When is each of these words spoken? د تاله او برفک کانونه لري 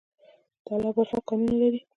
د 0.03 0.03
تاله 0.65 0.87
او 0.87 0.93
برفک 0.95 1.23
کانونه 1.29 1.55
لري 1.61 1.79